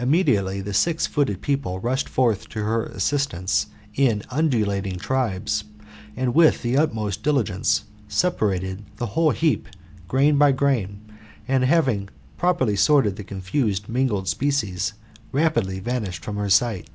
Immediately 0.00 0.62
the 0.62 0.74
six 0.74 1.06
footed 1.06 1.40
people 1.40 1.78
rushed 1.78 2.08
forth 2.08 2.48
to 2.48 2.64
her 2.64 2.86
assistance 2.86 3.66
in 3.94 4.24
undulating 4.28 4.96
tribes, 4.98 5.62
and 6.16 6.34
with 6.34 6.62
the 6.62 6.76
utmost 6.76 7.22
diligence 7.22 7.84
separated 8.08 8.82
the 8.96 9.06
whole 9.14 9.30
heap, 9.30 9.68
grain 10.08 10.38
by 10.38 10.50
grain, 10.50 11.02
and, 11.46 11.62
having 11.62 12.08
properly 12.36 12.74
sorted 12.74 13.14
the 13.14 13.22
confusedly 13.22 13.92
mingled 13.94 14.26
species, 14.26 14.94
rapidly 15.30 15.78
vanished 15.78 16.24
from 16.24 16.34
her 16.34 16.50
sight. 16.50 16.90